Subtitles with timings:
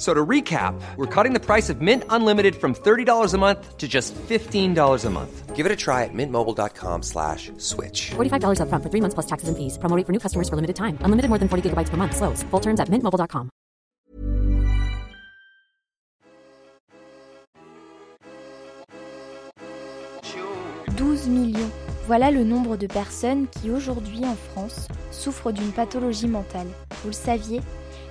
[0.00, 3.86] So to recap, we're cutting the price of Mint Unlimited from $30 a month to
[3.86, 5.54] just $15 a month.
[5.54, 8.12] Give it a try at mintmobile.com slash switch.
[8.16, 9.76] $45 upfront for three months plus taxes and fees.
[9.82, 10.96] For new customers for limited time.
[11.04, 12.16] Unlimited more than 40 gigabytes per month.
[12.16, 12.42] Slows.
[12.48, 13.50] Full terms at mintmobile.com.
[20.96, 21.70] «12 millions.
[22.06, 26.68] Voilà le nombre de personnes qui aujourd'hui en France souffrent d'une pathologie mentale.
[27.02, 27.60] Vous le saviez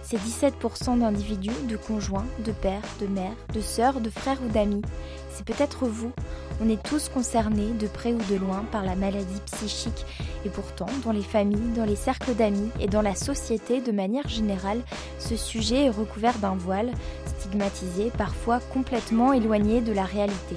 [0.10, 4.82] C'est 17% d'individus, de conjoints, de pères, de mères, de sœurs, de frères ou d'amis.
[5.30, 6.12] C'est peut-être vous.
[6.60, 10.08] On est tous concernés, de près ou de loin, par la maladie psychique.
[10.46, 14.28] Et pourtant, dans les familles, dans les cercles d'amis et dans la société de manière
[14.28, 14.82] générale,
[15.20, 16.90] ce sujet est recouvert d'un voile,
[17.28, 20.56] stigmatisé, parfois complètement éloigné de la réalité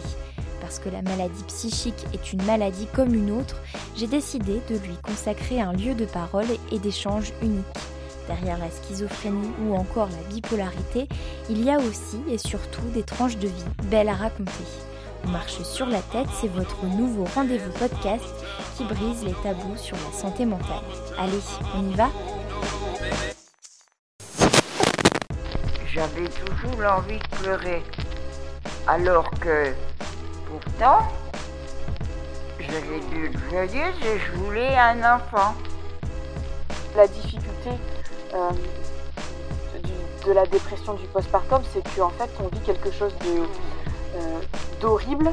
[0.63, 3.61] parce que la maladie psychique est une maladie comme une autre,
[3.97, 7.92] j'ai décidé de lui consacrer un lieu de parole et d'échange unique.
[8.29, 11.09] Derrière la schizophrénie ou encore la bipolarité,
[11.51, 14.65] il y a aussi et surtout des tranches de vie belles à raconter.
[15.25, 18.25] On marche sur la tête, c'est votre nouveau rendez-vous podcast
[18.77, 20.83] qui brise les tabous sur la santé mentale.
[21.19, 21.41] Allez,
[21.77, 22.09] on y va
[25.93, 27.83] J'avais toujours l'envie de pleurer.
[28.87, 29.73] Alors que,
[30.47, 31.07] pourtant,
[32.59, 35.55] j'avais dû joyeuse et je voulais un enfant.
[36.97, 37.71] La difficulté
[38.35, 38.51] euh,
[39.83, 43.13] du- de la dépression du postpartum, c'est qu'en fait, on vit quelque chose
[44.17, 44.41] euh,
[44.81, 45.31] d'horrible,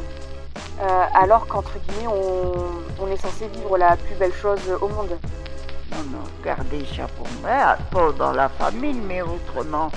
[0.81, 5.17] euh, alors qu'entre guillemets, on, on est censé vivre la plus belle chose au monde.
[5.91, 6.23] Non, non,
[7.17, 9.91] pour moi, pas dans la famille, mais autrement,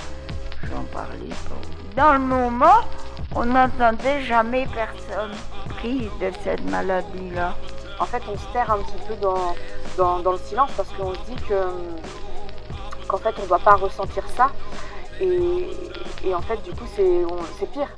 [0.65, 2.03] j'en parlais pas.
[2.03, 2.81] Dans le moment,
[3.35, 5.33] on n'entendait jamais personne
[5.69, 7.55] pris de cette maladie-là.
[8.01, 9.55] En fait, on se terre un petit peu dans,
[9.97, 11.55] dans, dans le silence parce qu'on se dit que
[13.13, 14.51] qu'en fait, on ne doit pas ressentir ça.
[15.21, 17.89] Et, en fait, du coup, c'est pire.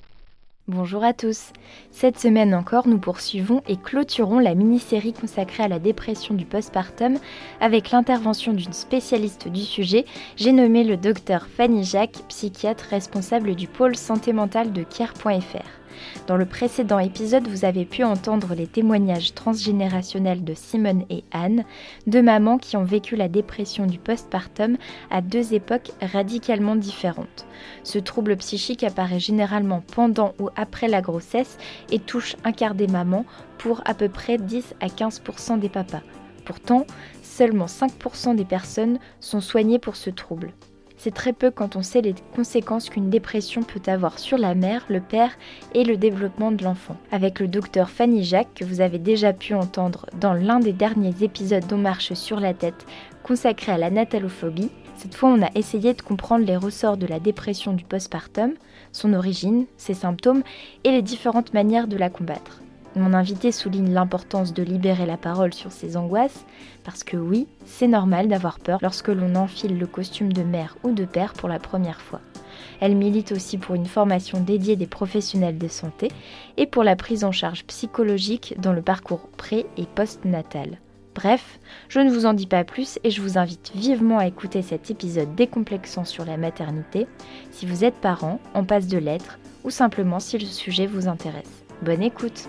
[0.67, 1.53] Bonjour à tous.
[1.91, 7.19] Cette semaine encore, nous poursuivons et clôturons la mini-série consacrée à la dépression du postpartum
[7.61, 10.07] avec l'intervention d'une spécialiste du sujet.
[10.37, 15.84] J'ai nommé le docteur Fanny Jacques, psychiatre responsable du pôle santé mentale de Care.fr.
[16.27, 21.65] Dans le précédent épisode, vous avez pu entendre les témoignages transgénérationnels de Simone et Anne,
[22.07, 24.77] deux mamans qui ont vécu la dépression du postpartum
[25.11, 27.47] à deux époques radicalement différentes.
[27.83, 31.59] Ce trouble psychique apparaît généralement pendant ou après la grossesse
[31.91, 33.25] et touche un quart des mamans
[33.59, 36.03] pour à peu près 10 à 15% des papas.
[36.45, 36.87] Pourtant,
[37.23, 40.53] seulement 5% des personnes sont soignées pour ce trouble.
[41.05, 44.87] C'est très peu quand on sait les conséquences qu'une dépression peut avoir sur la mère,
[44.89, 45.33] le père
[45.75, 46.97] et le développement de l'enfant.
[47.13, 51.13] Avec le docteur Fanny Jacques, que vous avez déjà pu entendre dans l'un des derniers
[51.21, 52.87] épisodes d'On marche sur la tête
[53.23, 57.21] consacré à la natalophobie, cette fois on a essayé de comprendre les ressorts de la
[57.21, 58.55] dépression du postpartum,
[58.91, 60.43] son origine, ses symptômes
[60.85, 62.63] et les différentes manières de la combattre.
[62.97, 66.47] Mon invité souligne l'importance de libérer la parole sur ses angoisses,
[66.85, 70.93] parce que oui, c'est normal d'avoir peur lorsque l'on enfile le costume de mère ou
[70.93, 72.21] de père pour la première fois.
[72.81, 76.09] Elle milite aussi pour une formation dédiée des professionnels de santé
[76.57, 80.79] et pour la prise en charge psychologique dans le parcours pré- et post-natal.
[81.15, 84.63] Bref, je ne vous en dis pas plus et je vous invite vivement à écouter
[84.63, 87.07] cet épisode décomplexant sur la maternité
[87.53, 91.65] si vous êtes parent, en passe de l'être ou simplement si le sujet vous intéresse.
[91.83, 92.49] Bonne écoute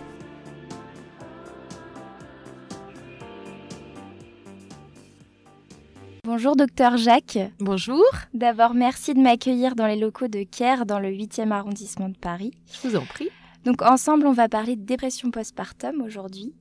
[6.25, 7.37] Bonjour docteur Jacques.
[7.59, 8.03] Bonjour.
[8.33, 12.51] D'abord, merci de m'accueillir dans les locaux de CARE dans le 8e arrondissement de Paris.
[12.73, 13.29] Je vous en prie.
[13.63, 16.51] Donc ensemble, on va parler de dépression postpartum aujourd'hui.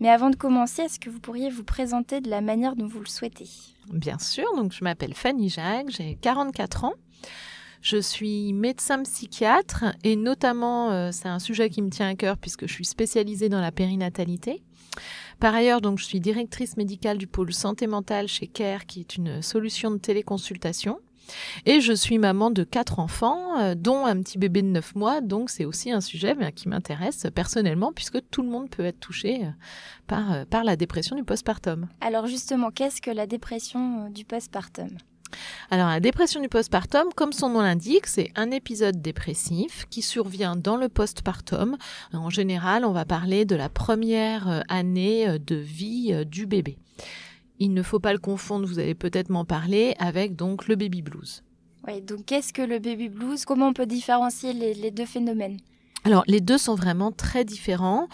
[0.00, 2.98] Mais avant de commencer, est-ce que vous pourriez vous présenter de la manière dont vous
[2.98, 3.48] le souhaitez?
[3.92, 6.94] Bien sûr, donc je m'appelle Fanny Jacques, j'ai 44 ans.
[7.80, 12.38] Je suis médecin psychiatre et notamment, euh, c'est un sujet qui me tient à cœur
[12.38, 14.64] puisque je suis spécialisée dans la périnatalité.
[15.40, 19.16] Par ailleurs, donc, je suis directrice médicale du pôle santé mentale chez CARE, qui est
[19.16, 20.98] une solution de téléconsultation.
[21.66, 25.20] Et je suis maman de quatre enfants, euh, dont un petit bébé de neuf mois,
[25.20, 29.00] donc c'est aussi un sujet ben, qui m'intéresse personnellement, puisque tout le monde peut être
[29.00, 29.50] touché euh,
[30.06, 31.88] par, euh, par la dépression du postpartum.
[32.00, 34.88] Alors justement, qu'est-ce que la dépression du postpartum?
[35.70, 40.56] Alors la dépression du postpartum, comme son nom l'indique, c'est un épisode dépressif qui survient
[40.56, 41.76] dans le postpartum.
[42.12, 46.78] En général, on va parler de la première année de vie du bébé.
[47.58, 51.02] Il ne faut pas le confondre, vous allez peut-être m'en parler, avec donc le baby
[51.02, 51.42] blues.
[51.86, 53.44] Oui, donc qu'est-ce que le baby blues?
[53.44, 55.58] Comment on peut différencier les deux phénomènes?
[56.04, 58.08] Alors les deux sont vraiment très différents,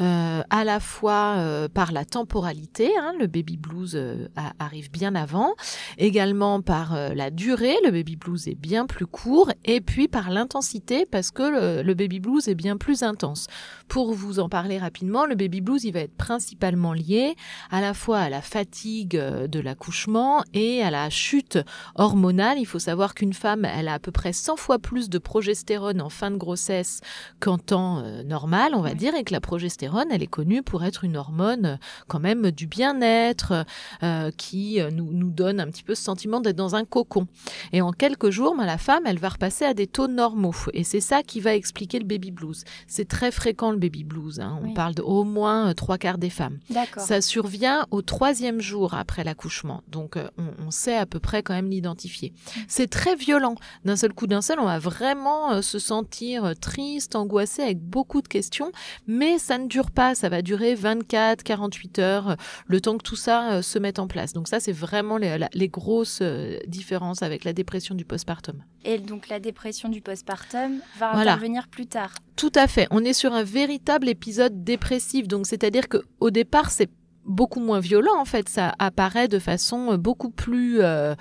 [0.00, 5.14] euh, à la fois euh, par la temporalité, hein, le baby blues euh, arrive bien
[5.14, 5.54] avant,
[5.98, 11.06] également par la durée, le baby blues est bien plus court, et puis par l'intensité
[11.06, 13.46] parce que le, baby blues est bien plus intense.
[13.88, 17.36] Pour vous en parler rapidement, le baby blues il va être principalement lié
[17.70, 21.58] à la fois à la fatigue de l'accouchement et à la chute
[21.94, 22.58] hormonale.
[22.58, 26.00] Il faut savoir qu'une femme elle a à peu près 100 fois plus de progestérone
[26.00, 27.00] en fin de grossesse
[27.40, 30.84] qu'en temps euh, normal, on va dire, et que la progestérone, elle est connue pour
[30.84, 31.76] être une hormone euh,
[32.08, 33.64] quand même du bien-être,
[34.02, 37.26] euh, qui nous, nous donne un petit peu ce sentiment d'être dans un cocon.
[37.72, 40.54] Et en quelques jours, ben, la femme, elle va repasser à des taux normaux.
[40.72, 42.64] Et c'est ça qui va expliquer le baby blues.
[42.86, 44.40] C'est très fréquent le baby blues.
[44.40, 44.58] Hein.
[44.62, 46.58] On parle d'au moins trois quarts des femmes.
[46.96, 49.82] Ça survient au troisième jour après l'accouchement.
[49.88, 52.32] Donc on, on, sait à peu près quand même l'identifier.
[52.32, 52.60] Mm.
[52.68, 53.54] C'est très violent.
[53.84, 58.28] D'un seul coup, d'un seul, on va vraiment se sentir triste, angoissé avec beaucoup de
[58.28, 58.70] questions,
[59.06, 62.36] mais ça ne dure pas, ça va durer 24, 48 heures,
[62.66, 64.32] le temps que tout ça euh, se mette en place.
[64.32, 68.62] Donc ça, c'est vraiment les, les grosses euh, différences avec la dépression du postpartum.
[68.84, 72.14] Et donc la dépression du postpartum va intervenir plus tard.
[72.36, 72.86] Tout à fait.
[72.90, 75.26] On est sur un véritable épisode dépressif.
[75.26, 76.90] Donc c'est-à-dire que au départ, c'est
[77.26, 78.48] beaucoup moins violent en fait.
[78.48, 81.14] Ça apparaît de façon euh, beaucoup plus euh,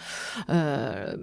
[0.50, 1.16] euh,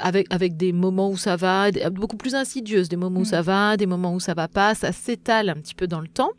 [0.00, 2.88] avec avec des moments où ça va beaucoup plus insidieuse.
[2.88, 3.44] Des moments où ça mm.
[3.44, 4.74] va des moments où ça va pas.
[4.74, 6.32] Ça s'étale un petit peu dans le temps.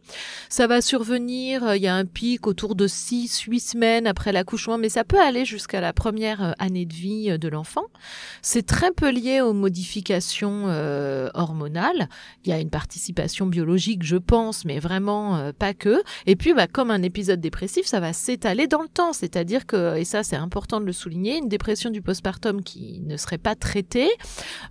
[0.49, 4.77] Ça va survenir il y a un pic autour de 6 8 semaines après l'accouchement
[4.77, 7.85] mais ça peut aller jusqu'à la première année de vie de l'enfant.
[8.41, 12.09] C'est très peu lié aux modifications euh, hormonales.
[12.45, 16.01] Il y a une participation biologique je pense mais vraiment pas que.
[16.25, 19.13] Et puis bah comme un épisode dépressif ça va s'étaler dans le temps.
[19.13, 23.17] C'est-à-dire que, et ça c'est important de le souligner, une dépression du postpartum qui ne
[23.17, 24.09] serait pas traitée,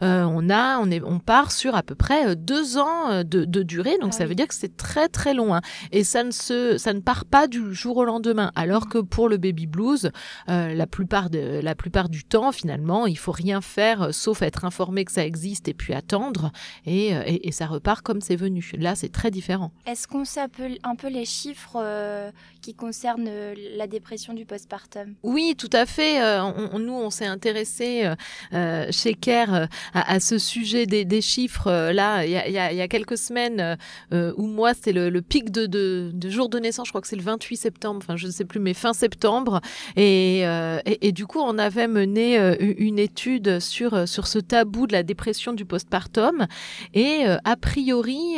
[0.03, 3.23] euh, on a, on est, on part sur à peu près euh, deux ans euh,
[3.23, 3.97] de, durée.
[4.01, 5.61] Donc ah ça veut dire que c'est très très loin.
[5.93, 8.53] Et ça ne se, ça ne part pas du jour au lendemain.
[8.55, 10.11] Alors que pour le baby blues,
[10.47, 15.05] la plupart de, la plupart du temps finalement, il faut rien faire sauf être informé
[15.05, 16.53] que ça existe et puis attendre
[16.85, 17.13] et,
[17.47, 18.73] et, ça repart comme c'est venu.
[18.79, 19.73] Là c'est très différent.
[19.87, 21.83] Est-ce qu'on sait un peu les chiffres
[22.61, 26.23] qui concernent euh, la dépression du postpartum Oui, tout à fait.
[26.23, 28.11] Euh, nous, on s'est intéressé
[28.53, 31.91] euh, chez CARE à, ce sujet des, chiffres.
[31.93, 33.77] là, il y, a, quelques semaines,
[34.13, 37.57] où moi, c'était le, pic de, jour de naissance, je crois que c'est le 28
[37.57, 39.61] septembre, enfin, je ne sais plus, mais fin septembre.
[39.97, 40.45] Et,
[41.13, 45.65] du coup, on avait mené une étude sur, sur ce tabou de la dépression du
[45.65, 46.47] postpartum.
[46.95, 48.37] Et a priori,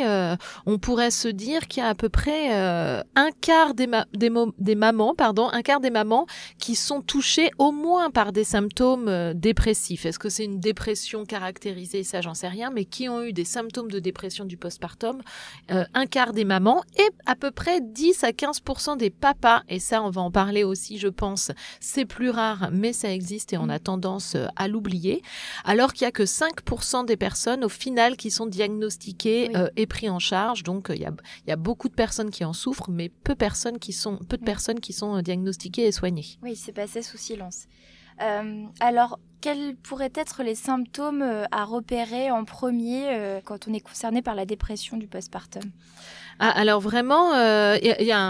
[0.65, 4.75] on pourrait se dire qu'il y a à peu près un quart des, des, des
[4.75, 6.25] mamans, pardon, un quart des mamans
[6.57, 10.05] qui sont touchées au moins par des symptômes euh, dépressifs.
[10.05, 12.03] Est-ce que c'est une dépression caractérisée?
[12.03, 15.21] Ça, j'en sais rien, mais qui ont eu des symptômes de dépression du postpartum,
[15.71, 18.61] euh, un quart des mamans et à peu près 10 à 15
[18.97, 19.63] des papas.
[19.69, 21.51] Et ça, on va en parler aussi, je pense.
[21.79, 25.21] C'est plus rare, mais ça existe et on a tendance euh, à l'oublier.
[25.63, 30.09] Alors qu'il y a que 5 des personnes au final qui sont diagnostiquées et pris
[30.09, 30.63] en charge.
[30.63, 31.11] Donc, il y a,
[31.47, 34.43] y a beaucoup de personnes qui en souffrent, mais peu personnes qui sont peu de
[34.49, 36.25] personnes qui sont euh, diagnostiquées et soignées.
[36.41, 37.67] Oui, c'est passé sous silence.
[38.19, 43.79] Euh, alors, quels pourraient être les symptômes euh, à repérer en premier quand on est
[43.79, 45.61] concerné par la dépression du postpartum?
[46.39, 47.31] Ah, Alors vraiment,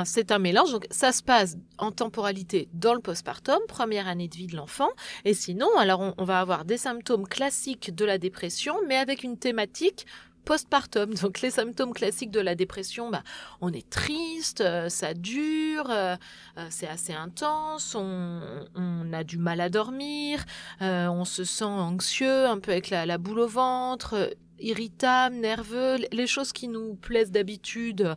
[0.04, 0.72] c'est un mélange.
[0.72, 4.90] Donc, ça se passe en temporalité dans le postpartum, première année de vie de l'enfant.
[5.26, 9.38] Et sinon, alors on, va avoir des symptômes classiques de la dépression, mais avec une
[9.38, 10.06] thématique
[10.46, 11.13] postpartum.
[11.15, 13.24] Donc les symptômes classiques de la dépression, bah,
[13.62, 16.15] on est triste, euh, ça dure, euh,
[16.58, 18.41] euh, c'est assez intense, on,
[18.75, 20.46] on, a du mal à dormir,
[20.81, 24.29] on se sent anxieux, un peu avec la, la boule au ventre,
[24.62, 28.16] irritable, nerveux, les choses qui nous plaisent d'habitude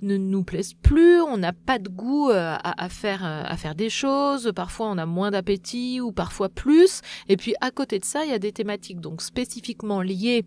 [0.00, 3.74] ne nous plaisent plus, on n'a pas de goût euh, à, faire euh, à faire
[3.74, 8.04] des choses, parfois on a moins d'appétit ou parfois plus et puis à côté de
[8.04, 10.44] ça, il y a des thématiques donc spécifiquement liées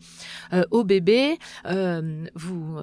[0.53, 1.37] euh, au bébé.
[2.35, 2.77] vous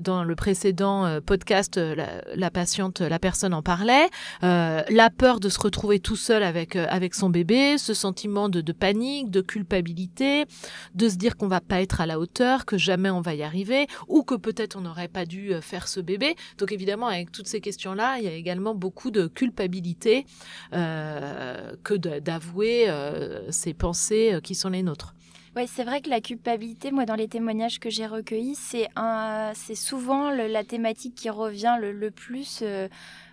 [0.00, 4.08] dans le précédent podcast la, patiente la personne en parlait,
[4.42, 8.72] la peur de se retrouver tout seul avec avec son bébé, ce sentiment de, de
[8.72, 10.46] panique, de culpabilité,
[10.94, 13.42] de se dire qu'on va pas être à la hauteur, que jamais on va y
[13.42, 16.34] arriver, ou que peut-être on n'aurait pas dû euh, faire ce bébé.
[16.58, 20.26] Donc évidemment, avec toutes ces questions-là, il y a également beaucoup de culpabilité
[20.72, 25.14] euh, que d'avouer euh, ces pensées qui sont les nôtres.
[25.56, 29.52] Oui, c'est vrai que la culpabilité, moi, dans les témoignages que j'ai recueillis, c'est un,
[29.54, 32.64] c'est souvent la thématique qui revient le, plus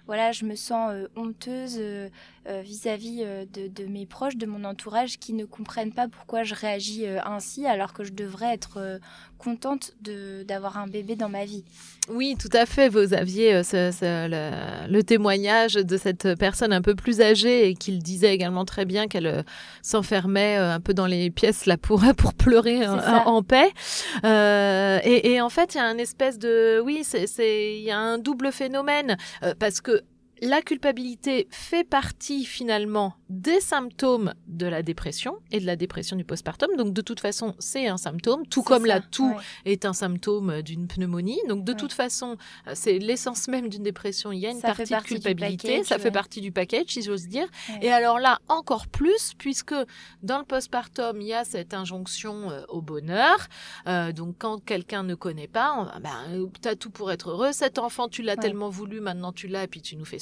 [0.05, 1.79] voilà, je me sens honteuse
[2.47, 6.55] euh, vis-à-vis de, de, mes proches, de mon entourage, qui ne comprennent pas pourquoi je
[6.55, 8.99] réagis ainsi, alors que je devrais être
[9.37, 11.63] contente d'avoir un bébé dans ma vie.
[12.09, 12.89] Oui, tout à fait.
[12.89, 18.33] Vous aviez le, le, témoignage de cette personne un peu plus âgée et qui disait
[18.33, 19.43] également très bien qu'elle
[19.81, 23.71] s'enfermait un peu dans les pièces là pour, pour pleurer en, paix.
[24.23, 26.79] Et, et, en fait, il y a un espèce de...
[26.83, 27.27] Oui, c'est
[27.77, 29.17] il y a un double phénomène
[29.59, 30.03] parce que
[30.41, 36.23] la culpabilité fait partie finalement des symptômes de la dépression et de la dépression du
[36.23, 36.75] postpartum.
[36.77, 39.33] Donc de toute façon, c'est un symptôme, tout comme la toux
[39.65, 41.39] est un symptôme d'une pneumonie.
[41.47, 42.37] Donc de toute façon,
[42.73, 44.31] c'est l'essence même d'une dépression.
[44.31, 47.47] Il y a une partie, de culpabilité, ça fait partie du package, si j'ose dire.
[47.81, 49.75] Et alors là, encore plus, puisque
[50.23, 53.47] dans le postpartum, il y a cette injonction euh, au bonheur.
[53.87, 57.51] Euh, donc quand quelqu'un ne connaît pas, on, ben, as tout pour être heureux.
[57.51, 60.19] Cet enfant, tu l'as tellement voulu, maintenant tu l'as, et puis tu nous fais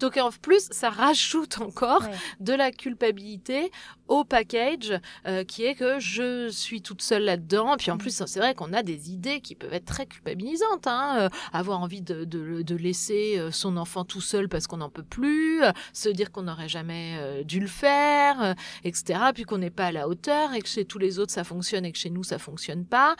[0.00, 2.02] donc en plus, ça rajoute encore
[2.42, 3.70] de la culpabilité
[4.08, 4.92] au package
[5.26, 7.76] euh, qui est que je suis toute seule là-dedans.
[7.78, 7.98] Puis en mm.
[7.98, 10.86] plus, c'est vrai qu'on a des idées qui peuvent être très culpabilisantes.
[10.86, 14.78] Hein, euh, avoir envie de, de, de, laisser euh, son enfant tout seul parce qu'on
[14.78, 19.20] n'en peut plus, se dire qu'on n'aurait jamais dû le faire, etc.
[19.34, 21.84] Puis qu'on n'est pas à la hauteur et que chez tous les autres ça fonctionne
[21.84, 23.14] et que chez nous ça fonctionne pas.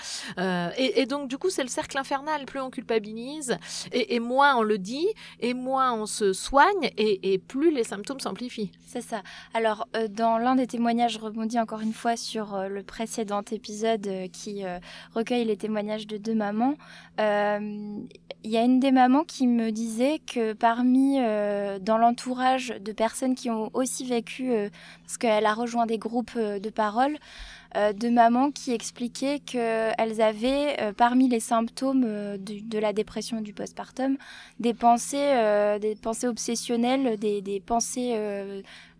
[0.77, 2.45] Et, et, donc du coup, c'est le cercle infernal.
[2.45, 3.57] Plus on culpabilise
[3.93, 5.07] et, et moins on le dit
[5.41, 8.73] et moins on se soigne et, et plus les symptômes s'amplifient.
[8.87, 9.12] C'est ça.
[9.55, 14.27] Alors dans l'un des témoignage rebondit encore une fois sur euh, le précédent épisode euh,
[14.27, 14.79] qui euh,
[15.15, 16.77] recueille les témoignages de deux mamans.
[17.19, 21.19] Il y a une des mamans qui me disait que parmi,
[21.81, 24.51] dans l'entourage de personnes qui ont aussi vécu,
[25.05, 27.19] parce qu'elle a rejoint des groupes de parole,
[27.77, 34.17] de mamans qui expliquaient qu'elles avaient, parmi les symptômes de, la dépression du postpartum,
[34.59, 38.17] des pensées, des pensées obsessionnelles, des pensées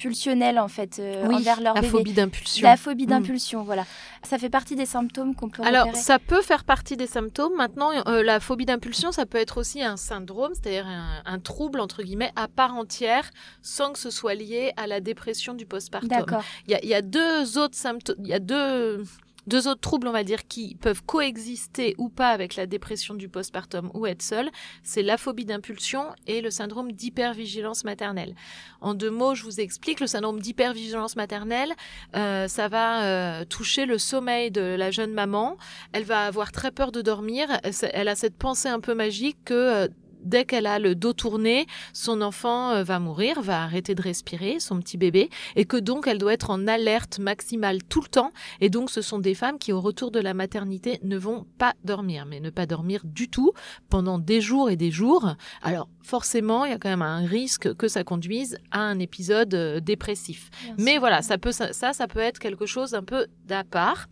[0.03, 2.67] pulsionnelle en fait euh, envers leur la phobie d'impulsion.
[2.67, 3.11] La phobie mm.
[3.11, 3.85] d'impulsion, voilà.
[4.25, 7.55] Ça fait partie des symptômes qu'on peut Alors, ça peut faire partie des symptômes.
[7.57, 12.03] Maintenant, euh, la phobie d'impulsion, ça peut être aussi un syndrome, c'est-à-dire un, trouble entre
[12.03, 13.31] guillemets à part entière,
[13.63, 16.09] sans que ce soit lié à la dépression du postpartum.
[16.09, 16.43] D'accord.
[16.67, 18.17] Il y, y a, deux autres symptômes.
[18.19, 19.05] Il y a deux
[19.47, 23.29] deux autres troubles, on va dire, qui peuvent coexister ou pas avec la dépression du
[23.29, 24.51] postpartum ou être seul,
[24.83, 28.35] c'est la phobie d'impulsion et le syndrome d'hypervigilance maternelle.
[28.81, 31.73] En deux mots, je vous explique, le syndrome d'hypervigilance maternelle,
[32.17, 35.57] euh, ça va euh, toucher le sommeil de la jeune maman.
[35.93, 37.49] Elle va avoir très peur de dormir.
[37.93, 39.89] Elle a cette pensée un peu magique que euh,
[40.23, 44.61] dès qu'elle a le dos tourné, son enfant euh, va mourir, va arrêter de respirer,
[44.61, 48.31] son petit bébé, et que donc elle doit être en alerte maximale tout le temps.
[48.61, 51.75] Et donc ce sont des femmes qui au retour de la maternité ne vont pas
[51.85, 53.53] dormir, mais ne pas dormir du tout
[53.89, 55.35] pendant des jours et des jours.
[55.63, 59.55] Alors forcément, il y a quand même un risque que ça conduise à un épisode
[59.55, 60.51] euh, dépressif.
[60.79, 64.09] mais voilà, ça peut ça, ça peut être quelque chose d'un peu d'à part.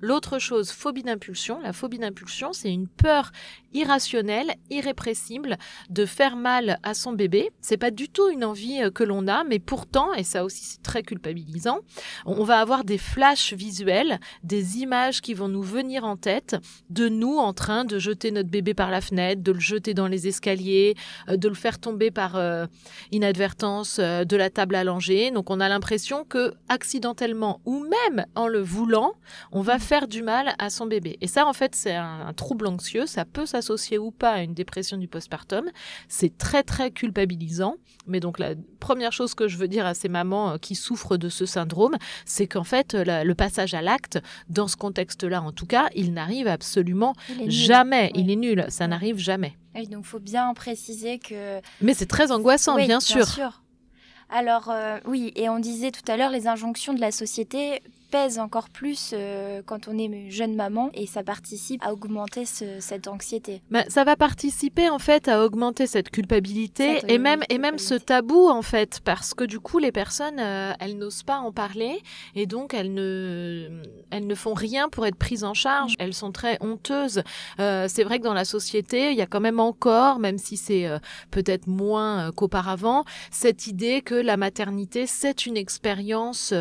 [0.00, 1.60] L'autre chose, phobie d'impulsion.
[1.60, 3.32] La phobie d'impulsion, c'est une peur
[3.72, 5.53] irrationnelle, irrépressible
[5.90, 7.50] de faire mal à son bébé.
[7.60, 10.64] C'est pas du tout une envie euh, que l'on a, mais pourtant, et ça aussi
[10.64, 11.80] c'est très culpabilisant,
[12.26, 16.56] on va avoir des flashs visuels, des images qui vont nous venir en tête
[16.90, 20.08] de nous en train de jeter notre bébé par la fenêtre, de le jeter dans
[20.08, 20.94] les escaliers,
[21.28, 22.66] euh, de le faire tomber par euh,
[23.12, 25.30] inadvertance de la table allongée.
[25.30, 29.12] Donc on a l'impression que accidentellement ou même en le voulant,
[29.52, 31.18] on va faire du mal à son bébé.
[31.20, 34.54] Et ça en fait c'est un, trouble anxieux, ça peut s'associer ou pas à une
[34.54, 35.70] dépression du postpartum postpartum.
[36.08, 37.76] C'est très très culpabilisant.
[38.06, 41.30] Mais donc la première chose que je veux dire à ces mamans qui souffrent de
[41.30, 41.96] ce syndrome,
[42.26, 44.18] c'est qu'en fait le passage à l'acte,
[44.50, 47.14] dans ce contexte-là en tout cas, il n'arrive absolument
[47.46, 48.10] jamais.
[48.14, 48.66] Il est nul.
[48.68, 49.56] Ça n'arrive jamais.
[49.74, 51.60] Oui, donc faut bien préciser que.
[51.80, 53.16] Mais c'est très angoissant, bien, sûr.
[53.16, 53.62] bien sûr.
[54.30, 54.72] Alors
[55.06, 57.80] oui, et on disait tout à l'heure les injonctions de la société
[58.14, 63.08] pèse encore plus euh, quand on est jeune maman et ça participe à augmenter cette
[63.08, 63.60] anxiété.
[63.70, 67.94] Mais ça va participer en fait à augmenter cette culpabilité et même et même ce
[67.94, 72.00] tabou en fait parce que du coup les personnes euh, elles n'osent pas en parler
[72.36, 75.96] et donc elles ne elles ne font rien pour être prises en charge.
[75.98, 77.24] Elles sont très honteuses.
[77.58, 80.56] Euh, c'est vrai que dans la société il y a quand même encore même si
[80.56, 80.88] c'est
[81.32, 86.54] peut-être moins qu'auparavant cette idée que la maternité c'est une expérience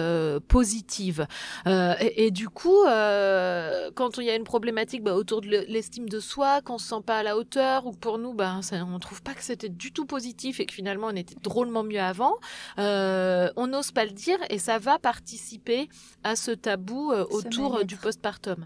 [0.48, 1.28] positive.
[1.68, 6.10] Euh, et, du coup, euh, quand il y a une problématique bah, autour de l'estime
[6.10, 9.00] de soi, qu'on se sent pas à la hauteur, ou pour nous, bah, ça, on
[9.00, 12.36] trouve pas que c'était du tout positif et que finalement on était drôlement mieux avant,
[12.80, 15.90] euh, on n'ose pas le dire et ça va participer
[16.24, 18.66] à ce tabou autour du postpartum.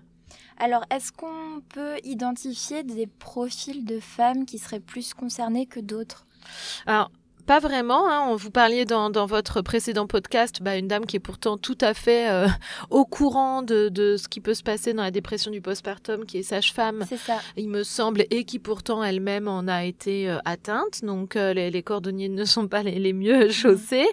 [0.60, 6.26] Alors, est-ce qu'on peut identifier des profils de femmes qui seraient plus concernées que d'autres?
[6.88, 7.12] Alors,
[7.48, 8.08] pas vraiment.
[8.10, 8.36] Hein.
[8.36, 12.30] Vous parliez dans, votre précédent podcast, bah, une dame qui est pourtant tout à fait
[12.30, 12.48] euh,
[12.92, 16.44] au courant de, ce qui peut se passer dans la dépression du postpartum, qui est
[16.44, 17.06] sage-femme,
[17.56, 21.04] il me semble, et qui pourtant elle-même en a été euh, atteinte.
[21.04, 24.08] Donc euh, les, cordonniers ne sont pas les, les mieux chaussés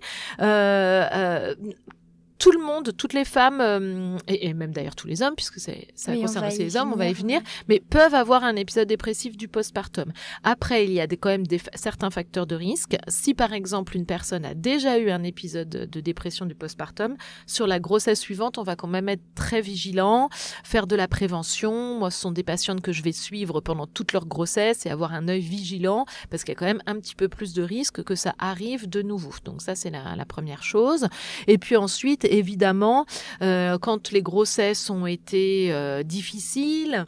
[2.44, 5.72] tout le monde, toutes les femmes, euh, et, même d'ailleurs tous les hommes, puisque ça
[6.14, 9.48] concerne aussi les hommes, on va y venir, mais peuvent avoir un épisode dépressif du
[9.48, 10.12] postpartum.
[10.42, 12.98] Après, il y a des, quand même des, certains facteurs de risque.
[13.08, 17.66] Si par exemple une personne a déjà eu un épisode de dépression du postpartum, sur
[17.66, 20.28] la grossesse suivante, on va quand même être très vigilant,
[20.64, 21.98] faire de la prévention.
[21.98, 25.14] Moi, ce sont des patientes que je vais suivre pendant toute leur grossesse et avoir
[25.14, 28.02] un œil vigilant, parce qu'il y a quand même un petit peu plus de risque
[28.02, 29.32] que ça arrive de nouveau.
[29.46, 31.08] Donc ça, c'est la, la première chose.
[31.46, 33.06] Et puis ensuite, évidemment,
[33.42, 37.06] euh, quand les grossesses ont été euh, difficiles,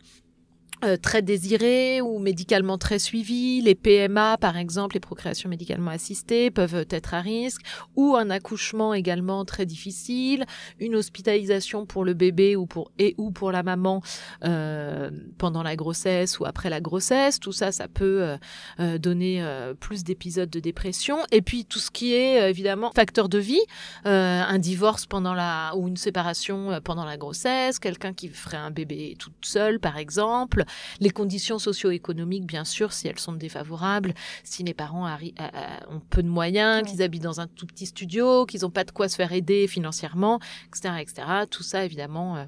[0.85, 6.51] euh, très désirées ou médicalement très suivies, les PMA par exemple, les procréations médicalement assistées
[6.51, 7.63] peuvent être à risque,
[7.97, 10.45] ou un accouchement également très difficile,
[10.79, 14.03] une hospitalisation pour le bébé ou pour et ou pour la maman
[14.45, 18.37] euh, pendant la grossesse ou après la grossesse, tout ça, ça peut
[18.79, 19.43] euh, donner
[19.81, 21.21] plus d'épisodes de dépression.
[21.33, 23.63] Et puis tout ce qui est évidemment facteur de vie,
[24.05, 29.17] un divorce pendant la ou une séparation pendant la grossesse, quelqu'un qui ferait un bébé
[29.19, 30.66] toute seule par exemple
[31.01, 36.29] les conditions socio-économiques, bien sûr, si elles sont défavorables, si les parents ont peu de
[36.29, 39.33] moyens, qu'ils habitent dans un tout petit studio, qu'ils n'ont pas de quoi se faire
[39.33, 41.23] aider financièrement, etc., etc.
[41.51, 42.45] Tout ça, évidemment, euh,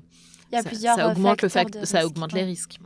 [0.50, 1.48] il y a plusieurs ça augmente, le
[1.84, 2.78] ça augmente les risques.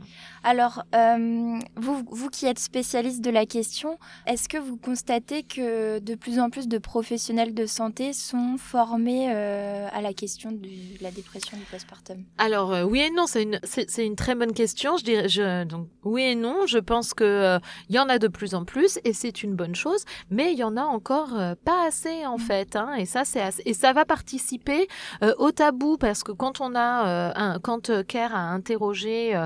[0.43, 5.99] Alors, euh, vous, vous qui êtes spécialiste de la question, est-ce que vous constatez que
[5.99, 10.67] de plus en plus de professionnels de santé sont formés euh, à la question de
[11.01, 12.25] la dépression du postpartum?
[12.37, 14.97] Alors, euh, oui et non, c'est une, c'est, une très bonne question.
[14.97, 18.27] Je dirais, je, donc, oui et non, je pense que il y en a de
[18.27, 21.87] plus en plus et c'est une bonne chose, mais il y en a encore pas
[21.87, 22.41] assez en mmh.
[22.41, 22.75] fait.
[22.75, 24.89] Hein, et ça, c'est et ça va participer
[25.37, 29.41] au tabou parce que quand on a un quand Kerr a interrogé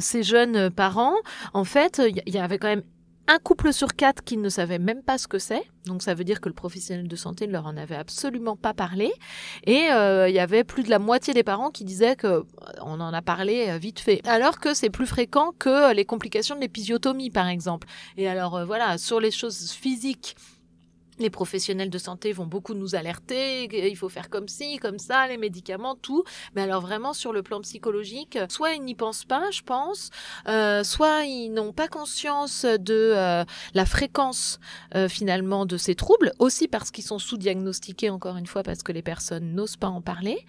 [0.00, 1.14] ces jeunes parents,
[1.52, 2.82] en fait, il y avait quand même
[3.26, 5.62] un couple sur quatre qui ne savait même pas ce que c'est.
[5.86, 8.74] Donc ça veut dire que le professionnel de santé ne leur en avait absolument pas
[8.74, 9.12] parlé.
[9.64, 12.44] Et il y avait plus de la moitié des parents qui disaient que
[12.82, 14.20] on en a parlé vite fait.
[14.26, 17.88] Alors que c'est plus fréquent que les complications de l'épisiotomie par exemple.
[18.18, 20.36] Et alors voilà, sur les choses physiques
[21.18, 25.26] les professionnels de santé vont beaucoup nous alerter, il faut faire comme ci, comme ça,
[25.26, 26.24] les médicaments, tout.
[26.54, 30.10] Mais alors vraiment sur le plan psychologique, soit ils n'y pensent pas, je pense,
[30.48, 34.58] euh, soit ils n'ont pas conscience de euh, la fréquence
[34.94, 38.92] euh, finalement de ces troubles, aussi parce qu'ils sont sous-diagnostiqués encore une fois parce que
[38.92, 40.44] les personnes n'osent pas en parler,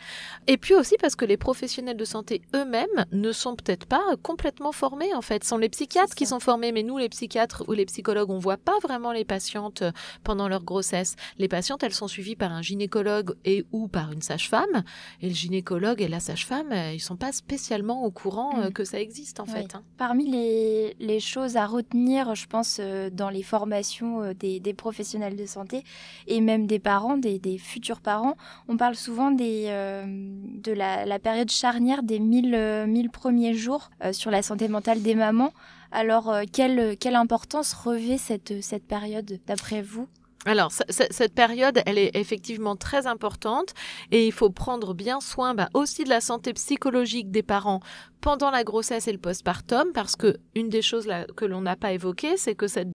[0.48, 4.72] et puis aussi parce que les professionnels de santé eux-mêmes ne sont peut-être pas complètement
[4.72, 5.44] formés en fait.
[5.44, 8.40] Ce sont les psychiatres qui sont formés, mais nous les psychiatres ou les psychologues, on
[8.40, 9.84] voit pas vraiment les patientes
[10.24, 11.16] pendant leur grossesse.
[11.38, 14.84] Les patientes, elles sont suivies par un gynécologue et ou par une sage-femme.
[15.22, 18.74] Et le gynécologue et la sage-femme, euh, ils sont pas spécialement au courant euh, mm.
[18.74, 19.76] que ça existe en fait.
[19.76, 19.84] Hein.
[19.98, 25.84] Parmi les, choses à retenir, je pense, euh, dans les formations des, professionnels de santé
[26.28, 28.36] et même des parents, des, futurs parents,
[28.68, 34.42] on parle souvent des, de la, période charnière des 1000, 1000 premiers jours sur la
[34.42, 35.54] santé mentale des mamans.
[35.92, 40.08] Alors, quelle, quelle importance revêt cette, cette période d'après vous?
[40.46, 43.74] Alors, cette période, elle est effectivement très importante
[44.12, 47.80] et il faut prendre bien soin bah, aussi de la santé psychologique des parents
[48.22, 51.94] pendant la grossesse et le postpartum parce que une des choses que l'on n'a pas
[51.94, 52.90] évoquées, c'est que cette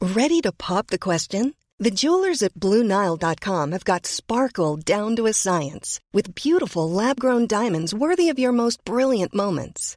[0.00, 1.54] Ready to pop the question?
[1.80, 7.46] The jewelers at BlueNile.com have got sparkle down to a science with beautiful lab grown
[7.46, 9.96] diamonds worthy of your most brilliant moments.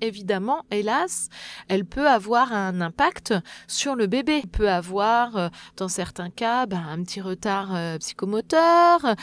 [0.00, 1.28] Évidemment, hélas,
[1.68, 3.34] elle peut avoir un impact
[3.66, 4.40] sur le bébé.
[4.42, 9.16] Elle peut avoir, euh, dans certains cas, ben, un petit retard euh, psychomoteur.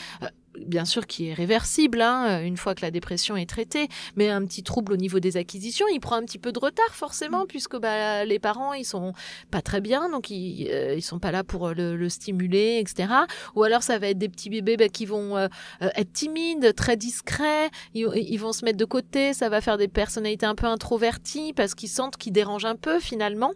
[0.56, 4.28] Euh, bien sûr qui est réversible hein, une fois que la dépression est traitée, mais
[4.28, 7.46] un petit trouble au niveau des acquisitions, il prend un petit peu de retard forcément
[7.46, 9.12] puisque bah, les parents ils sont
[9.50, 13.08] pas très bien, donc ils, euh, ils sont pas là pour le, le stimuler, etc.
[13.54, 15.48] Ou alors ça va être des petits bébés bah, qui vont euh,
[15.82, 19.78] euh, être timides, très discrets, ils, ils vont se mettre de côté, ça va faire
[19.78, 23.52] des personnalités un peu introverties parce qu'ils sentent qu'ils dérangent un peu finalement.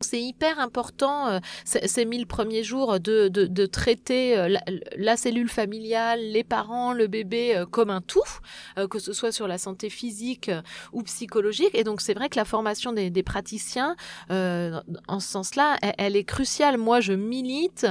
[0.00, 4.56] C'est hyper important euh, ces ces mille premiers jours de, traiter euh,
[4.96, 8.20] la, cellule familiale, les parents, le bébé euh, comme un tout,
[8.78, 10.48] euh, que ce soit sur la santé physique
[10.92, 11.70] ou psychologique.
[11.74, 13.96] Et donc c'est vrai que la formation des, praticiens,
[14.30, 16.78] en ce sens-là, elle, est cruciale.
[16.78, 17.86] Moi, je milite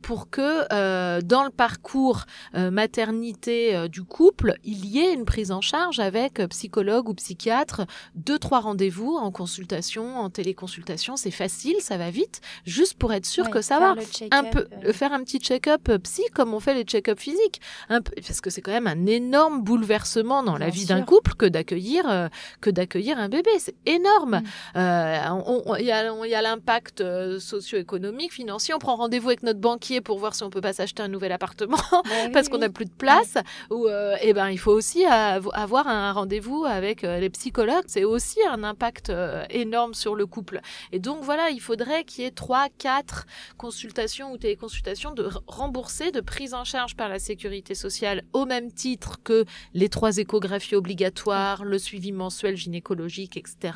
[0.00, 6.00] pour que dans le parcours maternité du couple, il y ait une prise en charge
[6.00, 7.82] avec psychologue ou psychiatre,
[8.14, 13.26] deux trois rendez-vous en consultation, en téléconsultation, c'est facile, ça va vite, juste pour être
[13.26, 13.94] sûr que ça va.
[14.30, 14.92] Un peu, euh.
[14.92, 18.40] faire un petit check-up euh, psy comme on fait les check-up physiques, un peu, parce
[18.40, 22.28] que c'est quand même un énorme bouleversement dans la vie d'un couple que d'accueillir euh,
[22.60, 24.42] que d'accueillir un bébé, c'est énorme.
[24.76, 25.72] Mm.
[25.80, 27.02] Il y a, l'impact
[27.38, 28.72] socio-économique, financier.
[28.74, 31.32] On prend rendez-vous avec notre banquier pour voir si on peut pas s'acheter un nouvel
[31.32, 32.62] appartement Ouais, parce oui, qu'on oui.
[32.62, 33.34] n'a plus de place.
[33.70, 33.88] Ou
[34.20, 37.84] eh ben il faut aussi av- avoir un rendez-vous avec les psychologues.
[37.88, 39.12] C'est aussi un impact
[39.50, 40.60] énorme sur le couple.
[40.92, 46.10] Et donc voilà, il faudrait qu'il y ait trois, quatre consultations ou téléconsultations de remboursées,
[46.10, 50.74] de prise en charge par la sécurité sociale au même titre que les trois échographies
[50.76, 53.74] obligatoires, le suivi mensuel gynécologique, etc.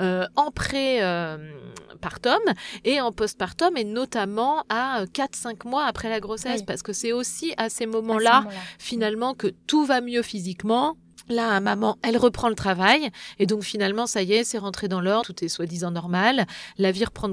[0.00, 2.40] euh, en pré-partum
[2.84, 6.66] et en postpartum et notamment à 4-5 mois après la grossesse Oui.
[6.66, 8.44] parce que c'est aussi à ces moments-là
[8.78, 10.96] finalement que tout va mieux physiquement.
[11.28, 15.00] Là, maman, elle reprend le travail et donc finalement, ça y est, c'est rentré dans
[15.00, 16.46] l'ordre, tout est soi-disant normal,
[16.78, 17.28] la vie reprend,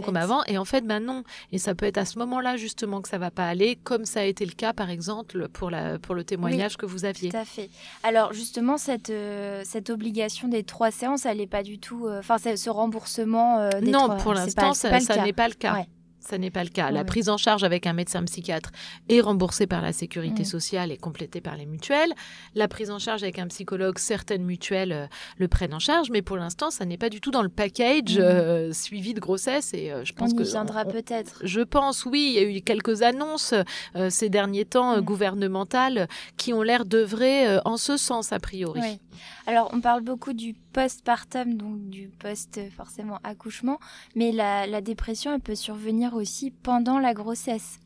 [0.00, 1.24] fait- comme avant et en fait, ben non.
[1.50, 4.20] Et ça peut être à ce moment-là justement que ça va pas aller, comme ça
[4.20, 7.30] a été le cas par exemple pour la pour le témoignage que vous aviez.
[7.30, 7.70] Tout à fait.
[8.02, 12.06] Alors justement, cette, euh, cette obligation des trois séances, elle n'est pas du tout...
[12.06, 14.90] euh, Enfin, ce remboursement euh, des Non, trois- pour c'est l'instant, ça,
[15.24, 15.84] n'est pas le cas.
[16.24, 16.86] Ça n'est pas le cas.
[16.86, 18.70] Ouais, la prise en charge avec un médecin psychiatre
[19.08, 20.46] est remboursée par la sécurité Mm.
[20.46, 22.12] sociale et complétée par les mutuelles.
[22.54, 25.06] La prise en charge avec un psychologue, certaines mutuelles euh,
[25.38, 28.16] le prennent en charge, mais pour l'instant, ça n'est pas du tout dans le package
[28.18, 28.20] Mm.
[28.22, 29.74] euh, suivi de grossesse.
[29.74, 31.40] Et euh, je On pense y que viendra on- on- peut-être.
[31.42, 33.52] je pense, oui, il y a eu quelques annonces
[34.10, 35.00] ces derniers temps Mm.
[35.02, 38.80] gouvernementales qui ont l'air d'œuvrer en ce sens, a priori.
[38.80, 38.98] Oui.
[39.46, 43.78] Alors, on parle beaucoup du postpartum, donc du post forcément accouchement,
[44.14, 47.78] mais la, la dépression, elle peut survenir aussi pendant la grossesse.